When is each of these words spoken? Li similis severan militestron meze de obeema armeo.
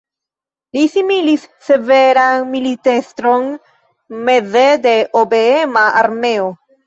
Li 0.77 0.85
similis 0.93 1.43
severan 1.65 2.47
militestron 2.53 3.45
meze 4.29 4.65
de 4.87 4.95
obeema 5.25 5.85
armeo. 6.01 6.49